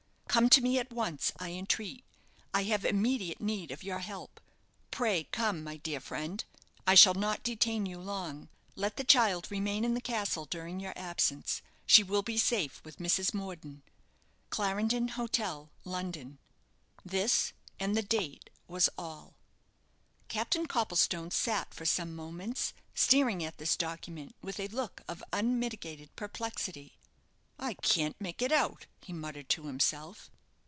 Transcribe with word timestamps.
"_Come 0.33 0.49
to 0.51 0.61
me 0.61 0.79
at 0.79 0.93
once, 0.93 1.33
I 1.39 1.49
entreat. 1.49 2.05
I 2.53 2.63
have 2.63 2.85
immediate 2.85 3.41
need 3.41 3.69
of 3.69 3.83
your 3.83 3.99
help. 3.99 4.39
Pray 4.89 5.25
come, 5.25 5.61
my 5.61 5.75
dear 5.75 5.99
friend. 5.99 6.41
I 6.87 6.95
shall 6.95 7.13
not 7.13 7.43
detain 7.43 7.85
you 7.85 7.99
long. 7.99 8.47
Let 8.77 8.95
the 8.95 9.03
child 9.03 9.51
remain 9.51 9.83
in 9.83 9.93
the 9.93 9.99
castle 9.99 10.45
during 10.45 10.79
your 10.79 10.93
absence. 10.95 11.61
She 11.85 12.01
will 12.01 12.21
be 12.21 12.37
safe 12.37 12.81
with 12.85 12.97
Mrs. 12.97 13.31
Morden_. 13.33 13.81
"Clarendon 14.49 15.09
Hotel, 15.19 15.69
London." 15.83 16.39
This, 17.03 17.51
and 17.77 17.97
the 17.97 18.01
date, 18.01 18.49
was 18.69 18.87
all. 18.97 19.35
Captain 20.29 20.65
Copplestone 20.65 21.31
sat 21.31 21.73
for 21.73 21.85
some 21.85 22.15
moments 22.15 22.73
staring 22.95 23.43
at 23.43 23.57
this 23.57 23.75
document 23.75 24.33
with 24.41 24.61
a 24.61 24.69
look 24.69 25.01
of 25.09 25.21
unmitigated 25.33 26.15
perplexity. 26.15 26.93
"I 27.59 27.75
can't 27.75 28.19
make 28.19 28.41
it 28.41 28.51
out," 28.51 28.87
he 29.03 29.13
muttered 29.13 29.47
to 29.49 29.65
himself. 29.67 30.31